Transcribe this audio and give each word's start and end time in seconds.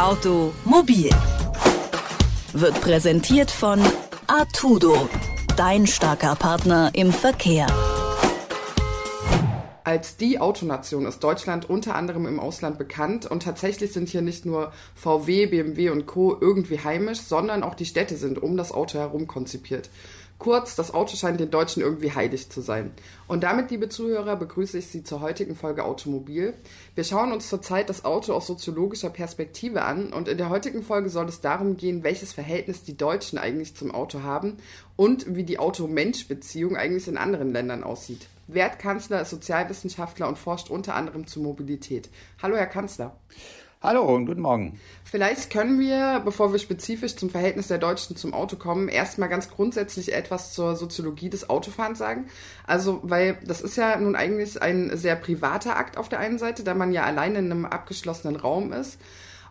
Automobil 0.00 1.10
wird 2.54 2.80
präsentiert 2.80 3.50
von 3.50 3.82
Artudo, 4.28 5.10
dein 5.58 5.86
starker 5.86 6.36
Partner 6.36 6.90
im 6.94 7.12
Verkehr. 7.12 7.66
Als 9.84 10.16
die 10.16 10.38
Autonation 10.38 11.04
ist 11.04 11.22
Deutschland 11.22 11.68
unter 11.68 11.96
anderem 11.96 12.24
im 12.24 12.40
Ausland 12.40 12.78
bekannt 12.78 13.26
und 13.26 13.42
tatsächlich 13.42 13.92
sind 13.92 14.08
hier 14.08 14.22
nicht 14.22 14.46
nur 14.46 14.72
VW, 14.94 15.44
BMW 15.44 15.90
und 15.90 16.06
Co. 16.06 16.34
irgendwie 16.40 16.78
heimisch, 16.78 17.20
sondern 17.20 17.62
auch 17.62 17.74
die 17.74 17.84
Städte 17.84 18.16
sind 18.16 18.42
um 18.42 18.56
das 18.56 18.72
Auto 18.72 18.98
herum 18.98 19.26
konzipiert. 19.26 19.90
Kurz, 20.40 20.74
das 20.74 20.94
Auto 20.94 21.16
scheint 21.16 21.38
den 21.38 21.50
Deutschen 21.50 21.82
irgendwie 21.82 22.12
heilig 22.12 22.48
zu 22.48 22.62
sein. 22.62 22.92
Und 23.28 23.42
damit, 23.42 23.70
liebe 23.70 23.90
Zuhörer, 23.90 24.36
begrüße 24.36 24.78
ich 24.78 24.86
Sie 24.86 25.04
zur 25.04 25.20
heutigen 25.20 25.54
Folge 25.54 25.84
Automobil. 25.84 26.54
Wir 26.94 27.04
schauen 27.04 27.32
uns 27.32 27.50
zurzeit 27.50 27.90
das 27.90 28.06
Auto 28.06 28.32
aus 28.32 28.46
soziologischer 28.46 29.10
Perspektive 29.10 29.82
an 29.82 30.14
und 30.14 30.28
in 30.28 30.38
der 30.38 30.48
heutigen 30.48 30.82
Folge 30.82 31.10
soll 31.10 31.28
es 31.28 31.42
darum 31.42 31.76
gehen, 31.76 32.04
welches 32.04 32.32
Verhältnis 32.32 32.82
die 32.82 32.96
Deutschen 32.96 33.38
eigentlich 33.38 33.76
zum 33.76 33.90
Auto 33.90 34.22
haben 34.22 34.56
und 34.96 35.36
wie 35.36 35.44
die 35.44 35.58
Auto-Mensch-Beziehung 35.58 36.74
eigentlich 36.74 37.06
in 37.06 37.18
anderen 37.18 37.52
Ländern 37.52 37.84
aussieht. 37.84 38.26
Wert 38.46 38.78
Kanzler 38.78 39.20
ist 39.20 39.30
Sozialwissenschaftler 39.30 40.26
und 40.26 40.38
forscht 40.38 40.70
unter 40.70 40.94
anderem 40.94 41.26
zur 41.26 41.42
Mobilität. 41.42 42.08
Hallo, 42.42 42.56
Herr 42.56 42.66
Kanzler. 42.66 43.14
Hallo 43.82 44.02
und 44.02 44.26
guten 44.26 44.42
Morgen. 44.42 44.78
Vielleicht 45.04 45.50
können 45.50 45.80
wir, 45.80 46.20
bevor 46.22 46.52
wir 46.52 46.58
spezifisch 46.58 47.16
zum 47.16 47.30
Verhältnis 47.30 47.68
der 47.68 47.78
Deutschen 47.78 48.14
zum 48.14 48.34
Auto 48.34 48.56
kommen, 48.56 48.88
erstmal 48.88 49.30
ganz 49.30 49.48
grundsätzlich 49.48 50.12
etwas 50.12 50.52
zur 50.52 50.76
Soziologie 50.76 51.30
des 51.30 51.48
Autofahrens 51.48 51.98
sagen. 51.98 52.26
Also, 52.66 53.00
weil 53.02 53.38
das 53.42 53.62
ist 53.62 53.76
ja 53.76 53.98
nun 53.98 54.16
eigentlich 54.16 54.60
ein 54.60 54.94
sehr 54.98 55.16
privater 55.16 55.78
Akt 55.78 55.96
auf 55.96 56.10
der 56.10 56.18
einen 56.18 56.38
Seite, 56.38 56.62
da 56.62 56.74
man 56.74 56.92
ja 56.92 57.04
allein 57.04 57.34
in 57.36 57.50
einem 57.50 57.64
abgeschlossenen 57.64 58.36
Raum 58.36 58.74
ist. 58.74 58.98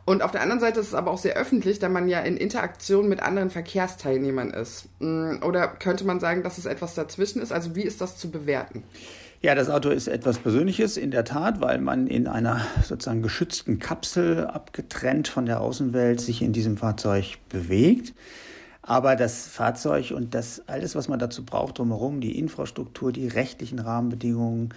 Und 0.06 0.22
auf 0.22 0.30
der 0.30 0.42
anderen 0.42 0.60
Seite 0.60 0.80
ist 0.80 0.90
es 0.90 0.94
aber 0.94 1.10
auch 1.10 1.18
sehr 1.18 1.36
öffentlich, 1.36 1.80
da 1.80 1.90
man 1.90 2.08
ja 2.08 2.20
in 2.20 2.38
Interaktion 2.38 3.10
mit 3.10 3.24
anderen 3.24 3.50
Verkehrsteilnehmern 3.50 4.52
ist. 4.52 4.90
Mm, 5.00 5.38
oder 5.42 5.68
könnte 5.68 6.04
man 6.04 6.20
sagen, 6.20 6.44
dass 6.44 6.60
es 6.60 6.66
etwas 6.68 6.94
dazwischen 6.94 7.42
ist? 7.42 7.52
Also 7.52 7.76
wie 7.76 7.84
ist 7.84 8.00
das 8.00 8.16
zu 8.18 8.30
bewerten? 8.30 8.84
Ja, 9.42 9.56
das 9.56 9.70
Auto 9.70 9.90
ist 9.90 10.10
etwas 10.10 10.38
Persönliches 10.38 10.98
in 10.98 11.12
der 11.12 11.24
Tat, 11.24 11.62
weil 11.62 11.80
man 11.80 12.08
in 12.08 12.28
einer 12.28 12.60
sozusagen 12.84 13.22
geschützten 13.22 13.80
Kapsel 13.80 14.46
abgetrennt 14.46 15.30
von 15.30 15.46
der 15.46 15.62
Außenwelt 15.62 16.20
sich 16.20 16.42
in 16.42 16.52
diesem 16.52 16.76
Fahrzeug 16.76 17.38
bewegt. 17.48 18.14
Aber 18.82 19.16
das 19.16 19.48
Fahrzeug 19.48 20.12
und 20.12 20.36
das 20.36 20.68
alles, 20.68 20.94
was 20.94 21.08
man 21.08 21.20
dazu 21.20 21.46
braucht 21.46 21.78
drumherum, 21.78 22.20
die 22.20 22.38
Infrastruktur, 22.38 23.14
die 23.14 23.30
rechtlichen 23.30 23.80
Rahmenbedingungen, 23.80 24.74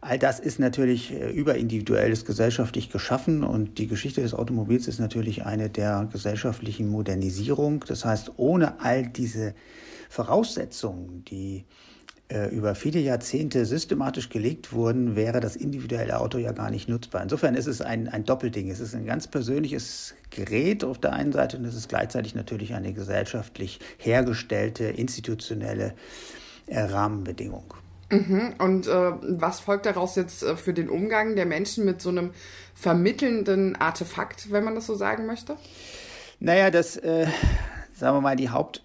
all 0.00 0.16
das 0.16 0.38
ist 0.38 0.60
natürlich 0.60 1.12
äh, 1.12 1.32
überindividuell, 1.32 2.12
ist 2.12 2.24
gesellschaftlich 2.24 2.90
geschaffen 2.90 3.42
und 3.42 3.78
die 3.78 3.88
Geschichte 3.88 4.22
des 4.22 4.32
Automobils 4.32 4.86
ist 4.86 5.00
natürlich 5.00 5.44
eine 5.44 5.70
der 5.70 6.08
gesellschaftlichen 6.12 6.88
Modernisierung. 6.88 7.84
Das 7.88 8.04
heißt, 8.04 8.34
ohne 8.36 8.78
all 8.80 9.08
diese 9.08 9.54
Voraussetzungen, 10.08 11.24
die 11.24 11.64
über 12.50 12.74
viele 12.74 13.00
Jahrzehnte 13.00 13.66
systematisch 13.66 14.30
gelegt 14.30 14.72
wurden, 14.72 15.14
wäre 15.14 15.40
das 15.40 15.56
individuelle 15.56 16.18
Auto 16.18 16.38
ja 16.38 16.52
gar 16.52 16.70
nicht 16.70 16.88
nutzbar. 16.88 17.22
Insofern 17.22 17.54
ist 17.54 17.66
es 17.66 17.82
ein, 17.82 18.08
ein 18.08 18.24
Doppelding. 18.24 18.70
Es 18.70 18.80
ist 18.80 18.94
ein 18.94 19.04
ganz 19.04 19.26
persönliches 19.26 20.14
Gerät 20.30 20.84
auf 20.84 20.98
der 20.98 21.12
einen 21.12 21.32
Seite 21.32 21.58
und 21.58 21.66
es 21.66 21.74
ist 21.74 21.88
gleichzeitig 21.88 22.34
natürlich 22.34 22.74
eine 22.74 22.94
gesellschaftlich 22.94 23.78
hergestellte, 23.98 24.84
institutionelle 24.84 25.94
äh, 26.66 26.80
Rahmenbedingung. 26.80 27.74
Mhm. 28.10 28.54
Und 28.58 28.86
äh, 28.86 29.12
was 29.22 29.60
folgt 29.60 29.86
daraus 29.86 30.16
jetzt 30.16 30.42
äh, 30.42 30.56
für 30.56 30.72
den 30.72 30.88
Umgang 30.88 31.36
der 31.36 31.46
Menschen 31.46 31.84
mit 31.84 32.00
so 32.00 32.10
einem 32.10 32.30
vermittelnden 32.74 33.76
Artefakt, 33.76 34.50
wenn 34.50 34.64
man 34.64 34.74
das 34.74 34.86
so 34.86 34.94
sagen 34.94 35.26
möchte? 35.26 35.56
Naja, 36.40 36.70
das, 36.70 36.96
äh, 36.96 37.26
sagen 37.94 38.16
wir 38.16 38.20
mal, 38.20 38.36
die 38.36 38.50
Haupt 38.50 38.83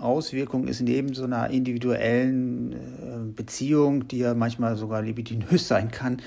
Auswirkung 0.00 0.66
ist 0.66 0.80
neben 0.80 1.14
so 1.14 1.24
einer 1.24 1.50
individuellen 1.50 2.72
äh, 2.72 2.76
Beziehung, 3.34 4.08
die 4.08 4.18
ja 4.18 4.34
manchmal 4.34 4.76
sogar 4.76 5.02
libidinös 5.02 5.68
sein 5.68 5.90
kann, 5.90 6.22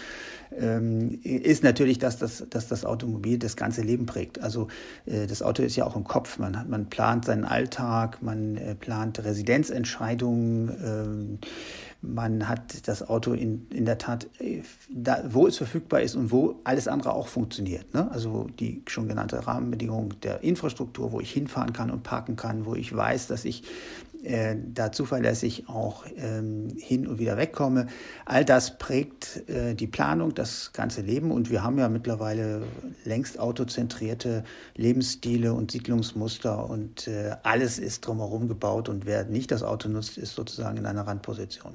ähm, 0.58 1.20
ist 1.24 1.64
natürlich, 1.64 2.00
dass 2.00 2.18
das, 2.18 2.46
dass 2.50 2.68
das 2.68 2.86
Automobil 2.86 3.38
das 3.38 3.56
ganze 3.56 3.82
Leben 3.82 4.06
prägt. 4.06 4.42
Also 4.42 4.68
äh, 5.06 5.28
das 5.28 5.42
Auto 5.42 5.64
ist 5.64 5.76
ja 5.76 5.86
auch 5.86 5.96
im 5.96 6.06
Kopf. 6.06 6.40
Man, 6.40 6.66
man 6.68 6.90
plant 6.90 7.26
seinen 7.26 7.46
Alltag, 7.46 8.22
man 8.22 8.58
äh, 8.58 8.76
plant 8.76 9.24
Residenzentscheidungen. 9.24 11.40
Man 12.02 12.48
hat 12.48 12.88
das 12.88 13.08
Auto 13.08 13.34
in, 13.34 13.68
in 13.72 13.86
der 13.86 13.98
Tat, 13.98 14.28
äh, 14.40 14.62
da, 14.90 15.24
wo 15.28 15.48
es 15.48 15.58
verfügbar 15.58 16.02
ist 16.02 16.16
und 16.16 16.32
wo 16.32 16.60
alles 16.64 16.88
andere 16.88 17.14
auch 17.14 17.28
funktioniert. 17.28 17.94
Ne? 17.94 18.10
Also 18.12 18.48
die 18.60 18.84
schon 18.88 19.08
genannte 19.08 19.46
Rahmenbedingung 19.46 20.20
der 20.22 20.42
Infrastruktur, 20.44 21.12
wo 21.12 21.20
ich 21.20 21.32
hinfahren 21.32 21.74
kann 21.74 21.92
und 21.92 22.04
parken 22.04 22.36
kann, 22.36 22.66
wo 22.66 22.76
ich 22.76 22.96
weiß, 22.96 23.28
dass 23.28 23.44
ich 23.44 23.64
äh, 24.24 24.58
da 24.74 24.92
zuverlässig 24.92 25.70
auch 25.70 26.04
ähm, 26.18 26.68
hin 26.78 27.08
und 27.08 27.20
wieder 27.20 27.38
wegkomme. 27.38 27.88
All 28.26 28.44
das 28.44 28.78
prägt 28.78 29.48
äh, 29.50 29.76
die 29.76 29.88
Planung, 29.88 30.34
das 30.34 30.74
ganze 30.74 31.02
Leben. 31.02 31.32
Und 31.32 31.50
wir 31.50 31.64
haben 31.64 31.78
ja 31.78 31.88
mittlerweile 31.88 32.64
längst 33.06 33.40
autozentrierte 33.40 34.44
Lebensstile 34.76 35.54
und 35.54 35.72
Siedlungsmuster 35.72 36.70
und 36.70 37.08
äh, 37.08 37.36
alles 37.44 37.80
ist 37.80 38.06
drumherum 38.06 38.50
gebaut. 38.50 38.90
Und 38.90 39.06
wer 39.06 39.24
nicht 39.24 39.52
das 39.52 39.64
Auto 39.64 39.88
nutzt, 39.88 40.18
ist 40.18 40.36
sozusagen 40.36 40.78
in 40.78 40.86
einer 40.86 41.08
Randposition. 41.08 41.74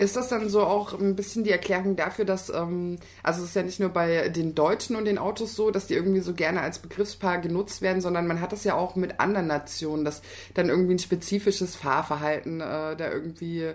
Ist 0.00 0.16
das 0.16 0.28
dann 0.28 0.48
so 0.48 0.62
auch 0.62 0.98
ein 0.98 1.14
bisschen 1.14 1.44
die 1.44 1.50
Erklärung 1.50 1.94
dafür, 1.94 2.24
dass, 2.24 2.48
ähm, 2.48 2.98
also 3.22 3.42
es 3.42 3.50
ist 3.50 3.54
ja 3.54 3.62
nicht 3.62 3.80
nur 3.80 3.90
bei 3.90 4.30
den 4.30 4.54
Deutschen 4.54 4.96
und 4.96 5.04
den 5.04 5.18
Autos 5.18 5.54
so, 5.54 5.70
dass 5.70 5.88
die 5.88 5.94
irgendwie 5.94 6.20
so 6.20 6.32
gerne 6.32 6.62
als 6.62 6.78
Begriffspaar 6.78 7.36
genutzt 7.36 7.82
werden, 7.82 8.00
sondern 8.00 8.26
man 8.26 8.40
hat 8.40 8.52
das 8.52 8.64
ja 8.64 8.76
auch 8.76 8.96
mit 8.96 9.20
anderen 9.20 9.46
Nationen, 9.46 10.06
dass 10.06 10.22
dann 10.54 10.70
irgendwie 10.70 10.94
ein 10.94 10.98
spezifisches 10.98 11.76
Fahrverhalten 11.76 12.62
äh, 12.62 12.96
da 12.96 13.12
irgendwie 13.12 13.74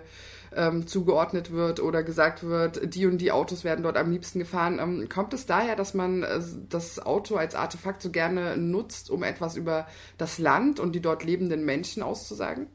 ähm, 0.56 0.86
zugeordnet 0.86 1.52
wird 1.52 1.80
oder 1.80 2.02
gesagt 2.02 2.42
wird, 2.42 2.94
die 2.94 3.06
und 3.06 3.18
die 3.18 3.30
Autos 3.30 3.62
werden 3.62 3.82
dort 3.82 3.96
am 3.96 4.10
liebsten 4.10 4.38
gefahren. 4.38 4.78
Ähm, 4.80 5.08
kommt 5.08 5.34
es 5.34 5.46
daher, 5.46 5.76
dass 5.76 5.94
man 5.94 6.22
äh, 6.22 6.40
das 6.68 6.98
Auto 6.98 7.36
als 7.36 7.54
Artefakt 7.54 8.02
so 8.02 8.10
gerne 8.10 8.56
nutzt, 8.56 9.10
um 9.10 9.22
etwas 9.22 9.56
über 9.56 9.86
das 10.18 10.38
Land 10.38 10.80
und 10.80 10.94
die 10.94 11.00
dort 11.00 11.24
lebenden 11.24 11.64
Menschen 11.64 12.02
auszusagen? 12.02 12.68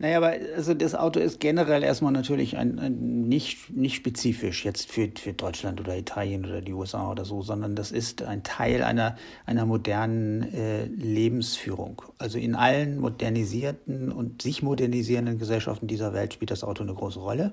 Naja, 0.00 0.18
aber 0.18 0.34
also 0.54 0.74
das 0.74 0.94
Auto 0.94 1.18
ist 1.18 1.40
generell 1.40 1.82
erstmal 1.82 2.12
natürlich 2.12 2.56
ein, 2.56 2.78
ein 2.78 3.28
nicht, 3.28 3.70
nicht 3.70 3.96
spezifisch 3.96 4.64
jetzt 4.64 4.92
für, 4.92 5.10
für 5.12 5.32
Deutschland 5.32 5.80
oder 5.80 5.96
Italien 5.96 6.44
oder 6.44 6.60
die 6.60 6.72
USA 6.72 7.10
oder 7.10 7.24
so, 7.24 7.42
sondern 7.42 7.74
das 7.74 7.90
ist 7.90 8.22
ein 8.22 8.44
Teil 8.44 8.84
einer, 8.84 9.16
einer 9.44 9.66
modernen 9.66 10.54
äh, 10.54 10.84
Lebensführung. 10.84 12.00
Also 12.16 12.38
in 12.38 12.54
allen 12.54 13.00
modernisierten 13.00 14.12
und 14.12 14.42
sich 14.42 14.62
modernisierenden 14.62 15.36
Gesellschaften 15.40 15.88
dieser 15.88 16.12
Welt 16.12 16.32
spielt 16.32 16.52
das 16.52 16.62
Auto 16.62 16.84
eine 16.84 16.94
große 16.94 17.07
Rolle. 17.16 17.52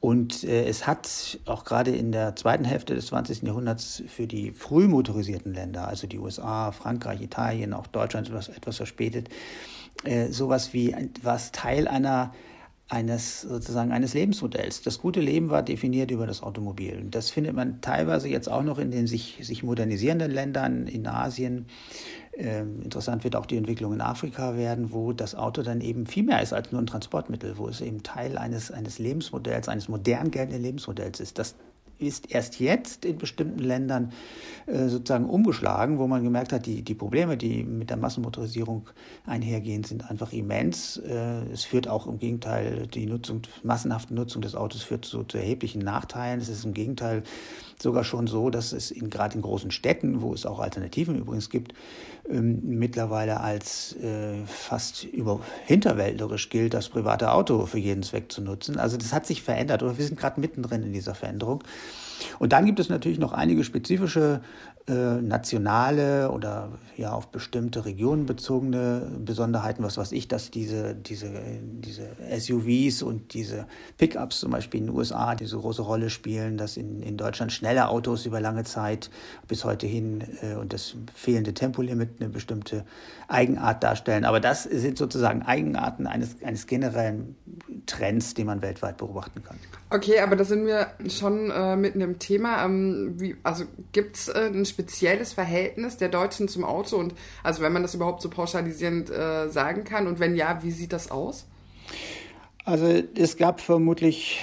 Und 0.00 0.44
äh, 0.44 0.66
es 0.66 0.86
hat 0.86 1.38
auch 1.46 1.64
gerade 1.64 1.90
in 1.90 2.12
der 2.12 2.36
zweiten 2.36 2.64
Hälfte 2.64 2.94
des 2.94 3.06
20. 3.06 3.42
Jahrhunderts 3.42 4.02
für 4.06 4.28
die 4.28 4.52
früh 4.52 4.86
motorisierten 4.86 5.54
Länder, 5.54 5.88
also 5.88 6.06
die 6.06 6.18
USA, 6.18 6.70
Frankreich, 6.70 7.20
Italien, 7.20 7.72
auch 7.72 7.88
Deutschland 7.88 8.28
etwas, 8.28 8.48
etwas 8.48 8.76
verspätet, 8.76 9.28
äh, 10.04 10.28
sowas 10.28 10.72
wie 10.72 10.94
was 11.22 11.50
Teil 11.50 11.88
einer 11.88 12.32
eines 12.88 13.42
sozusagen 13.42 13.92
eines 13.92 14.14
Lebensmodells. 14.14 14.82
Das 14.82 14.98
gute 14.98 15.20
Leben 15.20 15.50
war 15.50 15.62
definiert 15.62 16.10
über 16.10 16.26
das 16.26 16.42
Automobil. 16.42 17.06
Das 17.10 17.30
findet 17.30 17.54
man 17.54 17.80
teilweise 17.82 18.28
jetzt 18.28 18.50
auch 18.50 18.62
noch 18.62 18.78
in 18.78 18.90
den 18.90 19.06
sich, 19.06 19.38
sich 19.42 19.62
modernisierenden 19.62 20.30
Ländern 20.30 20.86
in 20.86 21.06
Asien. 21.06 21.66
Ähm, 22.32 22.82
interessant 22.82 23.24
wird 23.24 23.36
auch 23.36 23.46
die 23.46 23.56
Entwicklung 23.56 23.92
in 23.92 24.00
Afrika 24.00 24.56
werden, 24.56 24.92
wo 24.92 25.12
das 25.12 25.34
Auto 25.34 25.62
dann 25.62 25.80
eben 25.82 26.06
viel 26.06 26.22
mehr 26.22 26.40
ist 26.40 26.52
als 26.52 26.72
nur 26.72 26.80
ein 26.80 26.86
Transportmittel, 26.86 27.58
wo 27.58 27.68
es 27.68 27.80
eben 27.80 28.02
Teil 28.02 28.38
eines, 28.38 28.70
eines 28.70 28.98
Lebensmodells, 28.98 29.68
eines 29.68 29.88
modern 29.88 30.30
geltenden 30.30 30.62
Lebensmodells 30.62 31.20
ist. 31.20 31.38
Das 31.38 31.56
ist 31.98 32.30
erst 32.30 32.60
jetzt 32.60 33.04
in 33.04 33.18
bestimmten 33.18 33.58
Ländern 33.58 34.12
äh, 34.66 34.88
sozusagen 34.88 35.28
umgeschlagen, 35.28 35.98
wo 35.98 36.06
man 36.06 36.22
gemerkt 36.22 36.52
hat, 36.52 36.66
die, 36.66 36.82
die 36.82 36.94
Probleme, 36.94 37.36
die 37.36 37.64
mit 37.64 37.90
der 37.90 37.96
Massenmotorisierung 37.96 38.88
einhergehen, 39.26 39.84
sind 39.84 40.08
einfach 40.10 40.32
immens. 40.32 40.98
Äh, 40.98 41.50
es 41.52 41.64
führt 41.64 41.88
auch 41.88 42.06
im 42.06 42.18
Gegenteil, 42.18 42.86
die 42.86 43.06
Nutzung, 43.06 43.42
massenhafte 43.62 44.14
Nutzung 44.14 44.42
des 44.42 44.54
Autos 44.54 44.82
führt 44.82 45.04
zu, 45.04 45.24
zu 45.24 45.38
erheblichen 45.38 45.80
Nachteilen. 45.80 46.40
Es 46.40 46.48
ist 46.48 46.64
im 46.64 46.74
Gegenteil 46.74 47.22
sogar 47.80 48.04
schon 48.04 48.26
so, 48.26 48.50
dass 48.50 48.72
es 48.72 48.90
in, 48.90 49.10
gerade 49.10 49.36
in 49.36 49.42
großen 49.42 49.70
Städten, 49.70 50.20
wo 50.20 50.34
es 50.34 50.46
auch 50.46 50.58
Alternativen 50.60 51.16
übrigens 51.16 51.50
gibt, 51.50 51.74
ähm, 52.28 52.60
mittlerweile 52.62 53.40
als 53.40 53.96
äh, 53.96 54.44
fast 54.46 55.04
über 55.04 55.40
hinterwäldlerisch 55.66 56.50
gilt, 56.50 56.74
das 56.74 56.88
private 56.88 57.32
Auto 57.32 57.64
für 57.66 57.78
jeden 57.78 58.02
Zweck 58.02 58.30
zu 58.30 58.42
nutzen. 58.42 58.78
Also 58.78 58.96
das 58.96 59.12
hat 59.12 59.26
sich 59.26 59.42
verändert 59.42 59.82
oder 59.82 59.96
wir 59.96 60.04
sind 60.04 60.18
gerade 60.18 60.40
mittendrin 60.40 60.82
in 60.82 60.92
dieser 60.92 61.14
Veränderung. 61.14 61.64
Und 62.38 62.52
dann 62.52 62.66
gibt 62.66 62.80
es 62.80 62.88
natürlich 62.88 63.18
noch 63.18 63.32
einige 63.32 63.64
spezifische 63.64 64.40
äh, 64.88 65.20
nationale 65.20 66.30
oder 66.30 66.70
ja 66.96 67.12
auf 67.12 67.28
bestimmte 67.28 67.84
Regionen 67.84 68.24
bezogene 68.24 69.12
Besonderheiten, 69.22 69.82
was 69.82 69.98
weiß 69.98 70.12
ich, 70.12 70.28
dass 70.28 70.50
diese, 70.50 70.94
diese, 70.94 71.30
diese 71.62 72.08
SUVs 72.38 73.02
und 73.02 73.34
diese 73.34 73.66
Pickups 73.98 74.40
zum 74.40 74.50
Beispiel 74.50 74.80
in 74.80 74.86
den 74.86 74.96
USA 74.96 75.34
diese 75.34 75.58
große 75.58 75.82
Rolle 75.82 76.08
spielen, 76.08 76.56
dass 76.56 76.78
in, 76.78 77.02
in 77.02 77.18
Deutschland 77.18 77.52
schnelle 77.52 77.88
Autos 77.88 78.24
über 78.24 78.40
lange 78.40 78.64
Zeit 78.64 79.10
bis 79.46 79.64
heute 79.64 79.86
hin 79.86 80.24
äh, 80.40 80.54
und 80.54 80.72
das 80.72 80.94
fehlende 81.14 81.52
Tempolimit 81.52 82.08
eine 82.18 82.30
bestimmte 82.30 82.86
Eigenart 83.28 83.82
darstellen. 83.82 84.24
Aber 84.24 84.40
das 84.40 84.62
sind 84.62 84.96
sozusagen 84.96 85.42
Eigenarten 85.42 86.06
eines, 86.06 86.42
eines 86.42 86.66
generellen 86.66 87.36
Trends, 87.84 88.32
den 88.32 88.46
man 88.46 88.62
weltweit 88.62 88.96
beobachten 88.96 89.44
kann. 89.44 89.58
Okay, 89.90 90.20
aber 90.20 90.36
da 90.36 90.44
sind 90.44 90.66
wir 90.66 90.88
schon 91.08 91.50
äh, 91.50 91.76
mitten 91.80 92.00
im 92.00 92.18
Thema. 92.18 92.64
Ähm, 92.64 93.14
wie, 93.16 93.36
also 93.42 93.64
gibt 93.92 94.16
es 94.16 94.28
äh, 94.28 94.50
ein 94.52 94.64
spezielles 94.64 95.32
Verhältnis 95.32 95.96
der 95.96 96.08
Deutschen 96.08 96.48
zum 96.48 96.64
Auto 96.64 96.96
und 96.96 97.14
also 97.42 97.62
wenn 97.62 97.72
man 97.72 97.82
das 97.82 97.94
überhaupt 97.94 98.22
so 98.22 98.30
pauschalisierend 98.30 99.10
äh, 99.10 99.48
sagen 99.48 99.84
kann 99.84 100.06
und 100.06 100.20
wenn 100.20 100.36
ja, 100.36 100.62
wie 100.62 100.70
sieht 100.70 100.92
das 100.92 101.10
aus? 101.10 101.46
Also 102.64 102.86
es 103.16 103.36
gab 103.36 103.60
vermutlich 103.60 104.42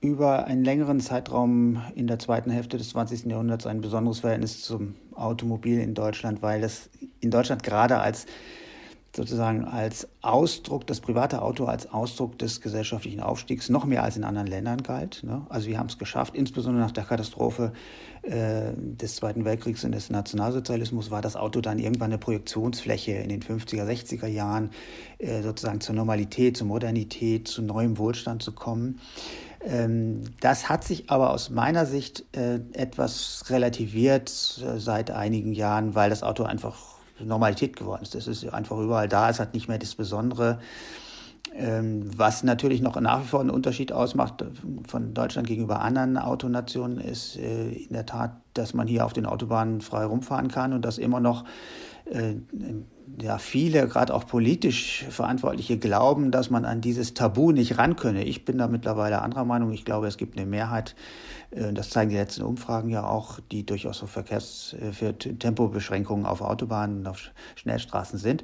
über 0.00 0.46
einen 0.46 0.64
längeren 0.64 1.00
Zeitraum 1.00 1.82
in 1.94 2.06
der 2.06 2.18
zweiten 2.18 2.50
Hälfte 2.50 2.76
des 2.76 2.90
20. 2.90 3.24
Jahrhunderts 3.24 3.66
ein 3.66 3.80
besonderes 3.80 4.20
Verhältnis 4.20 4.62
zum 4.62 4.94
Automobil 5.14 5.80
in 5.80 5.94
Deutschland, 5.94 6.42
weil 6.42 6.62
es 6.62 6.90
in 7.20 7.30
Deutschland 7.30 7.62
gerade 7.62 7.98
als 7.98 8.26
sozusagen 9.14 9.64
als 9.64 10.08
Ausdruck, 10.22 10.86
das 10.86 11.00
private 11.00 11.40
Auto 11.40 11.66
als 11.66 11.92
Ausdruck 11.92 12.38
des 12.38 12.60
gesellschaftlichen 12.60 13.20
Aufstiegs 13.20 13.68
noch 13.68 13.84
mehr 13.84 14.02
als 14.02 14.16
in 14.16 14.24
anderen 14.24 14.48
Ländern 14.48 14.82
galt. 14.82 15.22
Ne? 15.22 15.46
Also 15.48 15.68
wir 15.68 15.78
haben 15.78 15.88
es 15.88 15.98
geschafft, 15.98 16.34
insbesondere 16.34 16.84
nach 16.84 16.90
der 16.90 17.04
Katastrophe 17.04 17.72
äh, 18.22 18.72
des 18.74 19.16
Zweiten 19.16 19.44
Weltkriegs 19.44 19.84
und 19.84 19.92
des 19.92 20.10
Nationalsozialismus 20.10 21.10
war 21.10 21.22
das 21.22 21.36
Auto 21.36 21.60
dann 21.60 21.78
irgendwann 21.78 22.10
eine 22.10 22.18
Projektionsfläche 22.18 23.12
in 23.12 23.28
den 23.28 23.42
50er, 23.42 23.84
60er 23.84 24.26
Jahren, 24.26 24.70
äh, 25.18 25.42
sozusagen 25.42 25.80
zur 25.80 25.94
Normalität, 25.94 26.56
zur 26.56 26.66
Modernität, 26.66 27.46
zu 27.46 27.62
neuem 27.62 27.98
Wohlstand 27.98 28.42
zu 28.42 28.52
kommen. 28.52 28.98
Ähm, 29.64 30.22
das 30.40 30.68
hat 30.68 30.82
sich 30.82 31.08
aber 31.08 31.30
aus 31.30 31.50
meiner 31.50 31.86
Sicht 31.86 32.24
äh, 32.36 32.58
etwas 32.72 33.44
relativiert 33.48 34.28
seit 34.28 35.12
einigen 35.12 35.52
Jahren, 35.52 35.94
weil 35.94 36.10
das 36.10 36.24
Auto 36.24 36.42
einfach 36.42 36.93
Normalität 37.20 37.76
geworden 37.76 38.02
ist. 38.02 38.14
Das 38.14 38.26
ist 38.26 38.44
einfach 38.52 38.78
überall 38.78 39.08
da. 39.08 39.30
Es 39.30 39.40
hat 39.40 39.54
nicht 39.54 39.68
mehr 39.68 39.78
das 39.78 39.94
Besondere. 39.94 40.58
Ähm, 41.56 42.02
was 42.18 42.42
natürlich 42.42 42.80
noch 42.80 42.98
nach 43.00 43.22
wie 43.22 43.28
vor 43.28 43.40
einen 43.40 43.50
Unterschied 43.50 43.92
ausmacht 43.92 44.44
von 44.88 45.14
Deutschland 45.14 45.46
gegenüber 45.46 45.80
anderen 45.80 46.18
Autonationen, 46.18 46.98
ist 46.98 47.36
äh, 47.36 47.68
in 47.70 47.92
der 47.92 48.06
Tat, 48.06 48.32
dass 48.54 48.74
man 48.74 48.88
hier 48.88 49.04
auf 49.04 49.12
den 49.12 49.24
Autobahnen 49.24 49.80
frei 49.80 50.04
rumfahren 50.04 50.48
kann 50.48 50.72
und 50.72 50.84
dass 50.84 50.98
immer 50.98 51.20
noch 51.20 51.44
äh, 52.06 52.34
ja, 53.20 53.38
viele, 53.38 53.86
gerade 53.88 54.14
auch 54.14 54.26
politisch 54.26 55.04
Verantwortliche, 55.10 55.78
glauben, 55.78 56.30
dass 56.30 56.50
man 56.50 56.64
an 56.64 56.80
dieses 56.80 57.14
Tabu 57.14 57.52
nicht 57.52 57.78
rankönne. 57.78 58.24
Ich 58.24 58.44
bin 58.44 58.58
da 58.58 58.66
mittlerweile 58.66 59.22
anderer 59.22 59.44
Meinung. 59.44 59.72
Ich 59.72 59.84
glaube, 59.84 60.06
es 60.06 60.16
gibt 60.16 60.36
eine 60.36 60.46
Mehrheit, 60.46 60.94
äh, 61.50 61.72
das 61.72 61.90
zeigen 61.90 62.10
die 62.10 62.16
letzten 62.16 62.42
Umfragen 62.42 62.88
ja 62.88 63.06
auch, 63.06 63.40
die 63.52 63.64
durchaus 63.66 63.98
so 63.98 64.06
Verkehrs-, 64.06 64.76
für 64.92 65.16
Tempobeschränkungen 65.16 66.26
auf 66.26 66.40
Autobahnen 66.40 66.98
und 66.98 67.06
auf 67.06 67.30
Schnellstraßen 67.56 68.18
sind. 68.18 68.42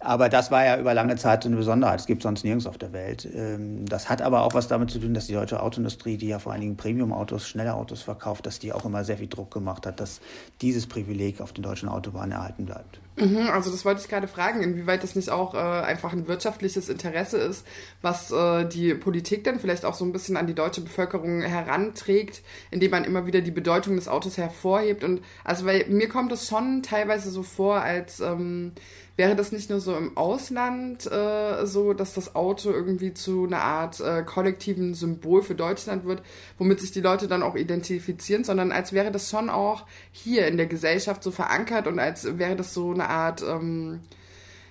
Aber 0.00 0.28
das 0.28 0.50
war 0.50 0.64
ja 0.64 0.78
über 0.78 0.94
lange 0.94 1.16
Zeit 1.16 1.42
so 1.42 1.48
eine 1.48 1.56
Besonderheit. 1.56 1.98
Es 1.98 2.06
gibt 2.06 2.22
sonst 2.22 2.44
nirgends 2.44 2.66
auf 2.66 2.78
der 2.78 2.92
Welt. 2.92 3.28
Ähm, 3.34 3.84
das 3.86 4.08
hat 4.08 4.22
aber 4.22 4.42
auch 4.42 4.54
was 4.54 4.68
damit 4.68 4.90
zu 4.90 5.00
tun, 5.00 5.12
dass 5.12 5.26
die 5.26 5.32
deutsche 5.32 5.60
Autoindustrie, 5.60 6.16
die 6.16 6.28
ja 6.28 6.38
vor 6.38 6.52
allen 6.52 6.60
Dingen 6.60 6.76
Premium-Autos, 6.76 7.48
schnelle 7.48 7.74
Autos 7.74 8.02
verkauft, 8.02 8.46
dass 8.46 8.60
die 8.60 8.72
auch 8.72 8.84
immer 8.84 9.04
sehr 9.04 9.18
viel 9.18 9.26
Druck 9.26 9.52
gemacht 9.52 9.86
hat, 9.86 9.98
dass 9.98 10.20
dieses 10.60 10.86
Privileg 10.86 11.40
auf 11.40 11.52
den 11.52 11.62
deutschen 11.62 11.88
Autobahnen 11.88 12.32
erhalten 12.32 12.64
bleibt. 12.64 13.00
Mhm, 13.20 13.48
also 13.50 13.70
das 13.70 13.84
wollte 13.84 14.00
ich 14.00 14.08
gerade 14.08 14.28
fragen, 14.28 14.62
inwieweit 14.62 15.02
das 15.02 15.16
nicht 15.16 15.30
auch 15.30 15.54
äh, 15.54 15.58
einfach 15.58 16.12
ein 16.12 16.28
wirtschaftliches 16.28 16.88
Interesse 16.88 17.38
ist, 17.38 17.66
was 18.00 18.30
äh, 18.30 18.64
die 18.64 18.94
Politik 18.94 19.44
dann 19.44 19.58
vielleicht 19.58 19.84
auch 19.84 19.94
so 19.94 20.04
ein 20.04 20.12
bisschen 20.12 20.36
an 20.36 20.46
die 20.46 20.54
deutsche 20.54 20.80
Bevölkerung 20.80 21.42
heranträgt, 21.42 22.42
indem 22.70 22.92
man 22.92 23.04
immer 23.04 23.26
wieder 23.26 23.40
die 23.40 23.50
Bedeutung 23.50 23.96
des 23.96 24.08
Autos 24.08 24.36
hervorhebt. 24.36 25.02
Und 25.02 25.22
also 25.44 25.66
weil 25.66 25.86
mir 25.88 26.08
kommt 26.08 26.32
es 26.32 26.46
schon 26.48 26.82
teilweise 26.82 27.30
so 27.30 27.42
vor, 27.42 27.80
als 27.80 28.20
ähm, 28.20 28.72
Wäre 29.18 29.34
das 29.34 29.50
nicht 29.50 29.68
nur 29.68 29.80
so 29.80 29.96
im 29.96 30.16
Ausland 30.16 31.10
äh, 31.10 31.66
so, 31.66 31.92
dass 31.92 32.14
das 32.14 32.36
Auto 32.36 32.70
irgendwie 32.70 33.12
zu 33.14 33.46
einer 33.46 33.62
Art 33.62 33.98
äh, 33.98 34.22
kollektiven 34.22 34.94
Symbol 34.94 35.42
für 35.42 35.56
Deutschland 35.56 36.04
wird, 36.04 36.22
womit 36.56 36.78
sich 36.78 36.92
die 36.92 37.00
Leute 37.00 37.26
dann 37.26 37.42
auch 37.42 37.56
identifizieren, 37.56 38.44
sondern 38.44 38.70
als 38.70 38.92
wäre 38.92 39.10
das 39.10 39.28
schon 39.28 39.50
auch 39.50 39.86
hier 40.12 40.46
in 40.46 40.56
der 40.56 40.66
Gesellschaft 40.66 41.24
so 41.24 41.32
verankert 41.32 41.88
und 41.88 41.98
als 41.98 42.38
wäre 42.38 42.54
das 42.54 42.72
so 42.72 42.92
eine 42.92 43.07
Art 43.08 43.42
ähm, 43.42 44.00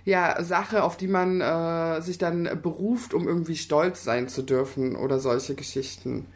ja, 0.05 0.41
Sache, 0.41 0.83
auf 0.83 0.95
die 0.95 1.07
man 1.07 1.41
äh, 1.41 2.01
sich 2.01 2.17
dann 2.17 2.49
beruft, 2.61 3.13
um 3.13 3.27
irgendwie 3.27 3.57
stolz 3.57 4.03
sein 4.03 4.29
zu 4.29 4.41
dürfen 4.41 4.95
oder 4.95 5.19
solche 5.19 5.53
Geschichten. 5.53 6.27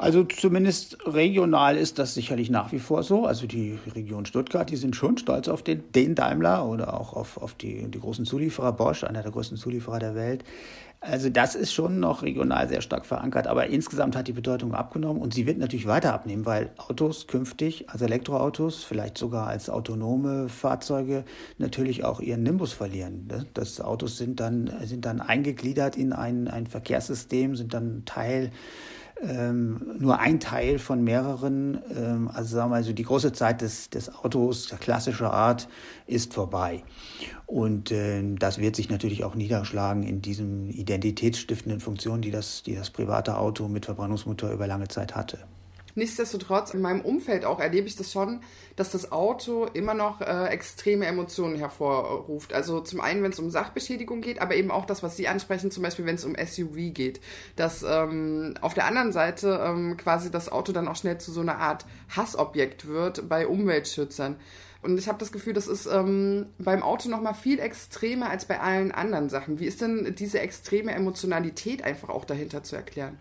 Also 0.00 0.24
zumindest 0.24 0.96
regional 1.04 1.76
ist 1.76 1.98
das 1.98 2.14
sicherlich 2.14 2.48
nach 2.48 2.72
wie 2.72 2.78
vor 2.78 3.02
so. 3.02 3.26
Also 3.26 3.46
die 3.46 3.78
Region 3.94 4.24
Stuttgart, 4.24 4.70
die 4.70 4.76
sind 4.76 4.96
schon 4.96 5.18
stolz 5.18 5.46
auf 5.46 5.62
den, 5.62 5.92
den 5.92 6.14
Daimler 6.14 6.66
oder 6.66 6.98
auch 6.98 7.12
auf, 7.12 7.36
auf 7.36 7.52
die, 7.52 7.86
die 7.86 8.00
großen 8.00 8.24
Zulieferer, 8.24 8.72
Bosch, 8.72 9.04
einer 9.04 9.22
der 9.22 9.30
größten 9.30 9.58
Zulieferer 9.58 9.98
der 9.98 10.14
Welt. 10.14 10.42
Also 11.02 11.28
das 11.28 11.54
ist 11.54 11.74
schon 11.74 12.00
noch 12.00 12.22
regional 12.22 12.66
sehr 12.66 12.80
stark 12.80 13.04
verankert, 13.04 13.46
aber 13.46 13.66
insgesamt 13.66 14.16
hat 14.16 14.26
die 14.26 14.32
Bedeutung 14.32 14.74
abgenommen 14.74 15.20
und 15.20 15.34
sie 15.34 15.46
wird 15.46 15.58
natürlich 15.58 15.86
weiter 15.86 16.14
abnehmen, 16.14 16.46
weil 16.46 16.70
Autos 16.78 17.26
künftig, 17.26 17.90
also 17.90 18.06
Elektroautos, 18.06 18.84
vielleicht 18.84 19.18
sogar 19.18 19.48
als 19.48 19.68
autonome 19.68 20.48
Fahrzeuge 20.48 21.24
natürlich 21.58 22.04
auch 22.04 22.20
ihren 22.20 22.42
Nimbus 22.42 22.72
verlieren. 22.72 23.26
Ne? 23.26 23.44
Das 23.52 23.82
Autos 23.82 24.16
sind 24.16 24.40
dann, 24.40 24.72
sind 24.82 25.04
dann 25.04 25.20
eingegliedert 25.20 25.98
in 25.98 26.14
ein, 26.14 26.48
ein 26.48 26.66
Verkehrssystem, 26.66 27.54
sind 27.54 27.74
dann 27.74 28.04
Teil 28.06 28.50
ähm, 29.22 29.96
nur 29.98 30.18
ein 30.18 30.40
Teil 30.40 30.78
von 30.78 31.02
mehreren. 31.02 31.78
Ähm, 31.94 32.30
also 32.32 32.56
sagen 32.56 32.70
wir 32.70 32.76
mal 32.76 32.84
so, 32.84 32.92
die 32.92 33.02
große 33.02 33.32
Zeit 33.32 33.60
des, 33.60 33.90
des 33.90 34.14
Autos, 34.14 34.68
der 34.68 34.78
klassische 34.78 35.30
Art, 35.30 35.68
ist 36.06 36.34
vorbei. 36.34 36.82
Und 37.46 37.90
äh, 37.90 38.22
das 38.36 38.58
wird 38.58 38.76
sich 38.76 38.90
natürlich 38.90 39.24
auch 39.24 39.34
niederschlagen 39.34 40.02
in 40.02 40.22
diesen 40.22 40.70
identitätsstiftenden 40.70 41.80
Funktionen, 41.80 42.22
die 42.22 42.30
das, 42.30 42.62
die 42.62 42.74
das 42.74 42.90
private 42.90 43.36
Auto 43.36 43.68
mit 43.68 43.86
Verbrennungsmotor 43.86 44.50
über 44.50 44.66
lange 44.66 44.88
Zeit 44.88 45.14
hatte. 45.14 45.38
Nichtsdestotrotz, 45.94 46.72
in 46.72 46.80
meinem 46.80 47.00
Umfeld 47.00 47.44
auch 47.44 47.60
erlebe 47.60 47.86
ich 47.86 47.96
das 47.96 48.12
schon, 48.12 48.40
dass 48.76 48.90
das 48.90 49.12
Auto 49.12 49.66
immer 49.72 49.94
noch 49.94 50.20
äh, 50.20 50.46
extreme 50.46 51.06
Emotionen 51.06 51.56
hervorruft. 51.56 52.52
Also 52.52 52.80
zum 52.80 53.00
einen, 53.00 53.22
wenn 53.22 53.32
es 53.32 53.38
um 53.38 53.50
Sachbeschädigung 53.50 54.20
geht, 54.20 54.40
aber 54.40 54.54
eben 54.54 54.70
auch 54.70 54.86
das, 54.86 55.02
was 55.02 55.16
Sie 55.16 55.28
ansprechen, 55.28 55.70
zum 55.70 55.82
Beispiel, 55.82 56.06
wenn 56.06 56.14
es 56.14 56.24
um 56.24 56.34
SUV 56.34 56.94
geht. 56.94 57.20
Dass 57.56 57.82
ähm, 57.82 58.54
auf 58.60 58.74
der 58.74 58.86
anderen 58.86 59.12
Seite 59.12 59.60
ähm, 59.64 59.96
quasi 59.96 60.30
das 60.30 60.50
Auto 60.50 60.72
dann 60.72 60.88
auch 60.88 60.96
schnell 60.96 61.18
zu 61.18 61.32
so 61.32 61.40
einer 61.40 61.58
Art 61.58 61.84
Hassobjekt 62.14 62.86
wird 62.86 63.28
bei 63.28 63.46
Umweltschützern. 63.46 64.36
Und 64.82 64.98
ich 64.98 65.08
habe 65.08 65.18
das 65.18 65.30
Gefühl, 65.30 65.52
das 65.52 65.66
ist 65.66 65.86
ähm, 65.86 66.46
beim 66.58 66.82
Auto 66.82 67.08
noch 67.10 67.20
mal 67.20 67.34
viel 67.34 67.58
extremer 67.58 68.30
als 68.30 68.46
bei 68.46 68.60
allen 68.60 68.92
anderen 68.92 69.28
Sachen. 69.28 69.60
Wie 69.60 69.66
ist 69.66 69.82
denn 69.82 70.14
diese 70.18 70.40
extreme 70.40 70.92
Emotionalität 70.92 71.82
einfach 71.82 72.08
auch 72.08 72.24
dahinter 72.24 72.62
zu 72.62 72.76
erklären? 72.76 73.18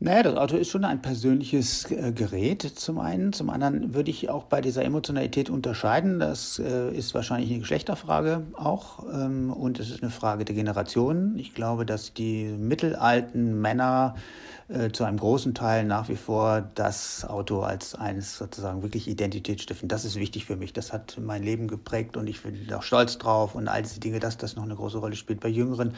Naja, 0.00 0.24
das 0.24 0.36
Auto 0.36 0.56
ist 0.56 0.70
schon 0.70 0.84
ein 0.84 1.00
persönliches 1.00 1.90
äh, 1.90 2.12
Gerät 2.12 2.62
zum 2.62 2.98
einen. 2.98 3.32
Zum 3.32 3.48
anderen 3.48 3.94
würde 3.94 4.10
ich 4.10 4.28
auch 4.28 4.44
bei 4.44 4.60
dieser 4.60 4.84
Emotionalität 4.84 5.48
unterscheiden. 5.50 6.18
Das 6.18 6.58
äh, 6.58 6.90
ist 6.94 7.14
wahrscheinlich 7.14 7.50
eine 7.50 7.60
Geschlechterfrage 7.60 8.42
auch 8.54 9.04
ähm, 9.12 9.52
und 9.52 9.78
es 9.78 9.90
ist 9.90 10.02
eine 10.02 10.10
Frage 10.10 10.44
der 10.44 10.56
Generationen. 10.56 11.38
Ich 11.38 11.54
glaube, 11.54 11.86
dass 11.86 12.12
die 12.12 12.44
mittelalten 12.44 13.60
Männer 13.60 14.16
äh, 14.68 14.90
zu 14.90 15.04
einem 15.04 15.18
großen 15.18 15.54
Teil 15.54 15.84
nach 15.84 16.08
wie 16.08 16.16
vor 16.16 16.62
das 16.74 17.24
Auto 17.24 17.60
als 17.60 17.94
eines 17.94 18.36
sozusagen 18.36 18.82
wirklich 18.82 19.08
Identitätsstiften. 19.08 19.88
Das 19.88 20.04
ist 20.04 20.16
wichtig 20.16 20.44
für 20.44 20.56
mich. 20.56 20.72
Das 20.72 20.92
hat 20.92 21.18
mein 21.20 21.42
Leben 21.42 21.68
geprägt 21.68 22.16
und 22.16 22.26
ich 22.26 22.42
bin 22.42 22.72
auch 22.72 22.82
stolz 22.82 23.18
drauf 23.18 23.54
und 23.54 23.68
all 23.68 23.82
diese 23.82 24.00
Dinge, 24.00 24.20
dass 24.20 24.36
das 24.36 24.56
noch 24.56 24.64
eine 24.64 24.76
große 24.76 24.98
Rolle 24.98 25.16
spielt. 25.16 25.40
Bei 25.40 25.48
Jüngeren, 25.48 25.94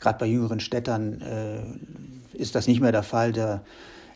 gerade 0.00 0.18
bei 0.18 0.26
jüngeren 0.26 0.60
Städtern, 0.60 1.22
ist 2.32 2.54
das 2.54 2.66
nicht 2.66 2.80
mehr 2.80 2.92
der 2.92 3.02
Fall. 3.02 3.32
Da, 3.32 3.62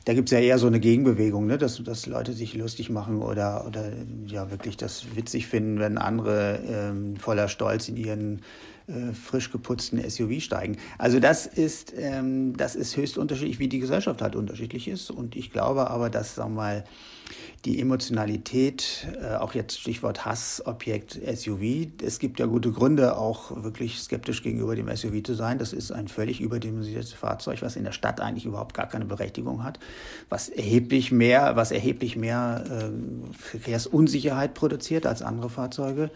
da 0.07 0.15
gibt 0.15 0.29
es 0.29 0.33
ja 0.33 0.39
eher 0.39 0.59
so 0.59 0.69
eine 0.69 0.79
Gegenbewegung, 0.79 1.47
ne? 1.47 1.59
dass, 1.59 1.83
dass 1.83 2.07
Leute 2.07 2.33
sich 2.33 2.55
lustig 2.55 2.91
machen 2.91 3.23
oder, 3.23 3.67
oder 3.67 3.91
ja 4.27 4.53
wirklich 4.53 4.77
das 4.77 5.17
witzig 5.17 5.49
finden, 5.49 5.81
wenn 5.81 5.99
andere 5.99 6.61
ähm, 6.69 7.17
voller 7.17 7.49
Stolz 7.49 7.89
in 7.89 7.97
ihren 7.97 8.43
äh, 8.87 9.13
frisch 9.13 9.51
geputzten 9.51 9.99
SUV 10.09 10.41
steigen. 10.41 10.77
Also 10.97 11.19
das 11.19 11.47
ist, 11.47 11.93
ähm, 11.99 12.57
das 12.57 12.77
ist 12.77 12.97
höchst 12.97 13.19
unterschiedlich, 13.19 13.59
wie 13.59 13.67
die 13.67 13.81
Gesellschaft 13.81 14.23
halt 14.23 14.37
unterschiedlich 14.37 14.87
ist. 14.87 15.11
Und 15.11 15.35
ich 15.35 15.51
glaube 15.51 15.91
aber, 15.91 16.09
dass, 16.09 16.37
sagen 16.37 16.53
wir 16.53 16.57
mal, 16.57 16.85
die 17.67 17.81
Emotionalität, 17.81 19.09
äh, 19.21 19.35
auch 19.35 19.53
jetzt 19.53 19.81
Stichwort 19.81 20.25
Hassobjekt 20.25 21.15
SUV. 21.15 21.89
Es 22.01 22.21
gibt 22.21 22.39
ja 22.39 22.47
gute 22.47 22.71
Gründe, 22.71 23.17
auch 23.17 23.65
wirklich 23.65 23.99
skeptisch 23.99 24.45
gegenüber 24.45 24.77
dem 24.77 24.89
SUV 24.95 25.23
zu 25.25 25.35
sein. 25.35 25.59
Das 25.59 25.73
ist 25.73 25.91
ein 25.91 26.07
völlig 26.07 26.41
überdimensioniertes 26.41 27.13
Fahrzeug, 27.13 27.63
was 27.63 27.75
in 27.75 27.83
der 27.83 27.91
Stadt 27.91 28.21
eigentlich 28.21 28.47
überhaupt 28.47 28.73
gar 28.73 28.89
keine 28.89 29.05
Berechtigung 29.05 29.65
hat, 29.65 29.81
was 30.29 30.49
erheblich 30.49 31.11
mehr, 31.11 31.57
was 31.57 31.73
erheblich 31.73 32.15
mehr 32.15 32.65
äh, 32.71 33.35
Verkehrsunsicherheit 33.37 34.55
produziert 34.55 35.05
als 35.05 35.23
andere 35.23 35.51
Fahrzeuge, 35.51 36.11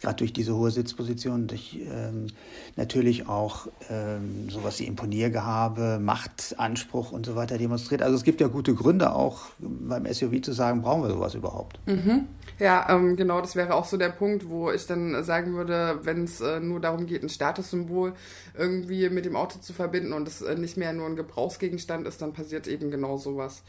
gerade 0.00 0.16
durch 0.16 0.32
diese 0.32 0.56
hohe 0.56 0.72
Sitzposition, 0.72 1.46
durch 1.46 1.78
ähm, 1.88 2.26
natürlich 2.74 3.28
auch 3.28 3.68
ähm, 3.90 4.50
sowas 4.50 4.80
wie 4.80 4.86
Imponiergehabe, 4.86 6.00
Machtanspruch 6.00 7.12
und 7.12 7.26
so 7.26 7.36
weiter 7.36 7.58
demonstriert. 7.58 8.02
Also 8.02 8.16
es 8.16 8.24
gibt 8.24 8.40
ja 8.40 8.48
gute 8.48 8.74
Gründe 8.74 9.14
auch 9.14 9.46
beim 9.60 10.12
SUV 10.12 10.42
zu 10.42 10.52
sagen, 10.52 10.82
brauchen 10.96 11.08
wir 11.08 11.14
sowas 11.14 11.34
überhaupt? 11.34 11.78
Mhm. 11.86 12.26
Ja, 12.58 12.86
ähm, 12.88 13.16
genau, 13.16 13.40
das 13.40 13.54
wäre 13.54 13.74
auch 13.74 13.84
so 13.84 13.96
der 13.96 14.08
Punkt, 14.08 14.48
wo 14.48 14.70
ich 14.70 14.86
dann 14.86 15.22
sagen 15.24 15.54
würde, 15.54 16.00
wenn 16.02 16.24
es 16.24 16.40
äh, 16.40 16.60
nur 16.60 16.80
darum 16.80 17.06
geht, 17.06 17.22
ein 17.22 17.28
Statussymbol 17.28 18.14
irgendwie 18.56 19.10
mit 19.10 19.24
dem 19.24 19.36
Auto 19.36 19.58
zu 19.58 19.72
verbinden 19.72 20.12
und 20.12 20.26
es 20.26 20.40
äh, 20.42 20.54
nicht 20.54 20.76
mehr 20.76 20.92
nur 20.92 21.06
ein 21.06 21.16
Gebrauchsgegenstand 21.16 22.06
ist, 22.06 22.22
dann 22.22 22.32
passiert 22.32 22.66
eben 22.66 22.90
genau 22.90 23.18
sowas. 23.18 23.62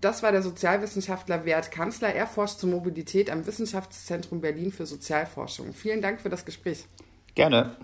Das 0.00 0.22
war 0.22 0.32
der 0.32 0.42
Sozialwissenschaftler 0.42 1.44
Wert 1.44 1.70
Kanzler. 1.70 2.14
Er 2.14 2.26
forscht 2.26 2.58
zur 2.58 2.70
Mobilität 2.70 3.30
am 3.30 3.46
Wissenschaftszentrum 3.46 4.40
Berlin 4.40 4.72
für 4.72 4.86
Sozialforschung. 4.86 5.72
Vielen 5.72 6.02
Dank 6.02 6.20
für 6.20 6.28
das 6.28 6.44
Gespräch. 6.44 6.86
Gerne. 7.34 7.76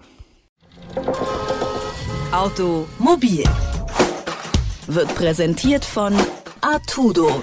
Automobil 2.33 3.45
wird 4.87 5.14
präsentiert 5.14 5.85
von 5.85 6.14
Artudo, 6.61 7.43